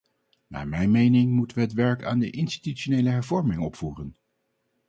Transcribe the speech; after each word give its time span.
Naar 0.47 0.67
mijn 0.67 0.91
mening 0.91 1.31
moeten 1.31 1.57
we 1.57 1.63
het 1.63 1.73
werk 1.73 2.03
aan 2.03 2.19
de 2.19 2.29
institutionele 2.29 3.09
hervorming 3.09 3.61
opvoeren. 3.61 4.15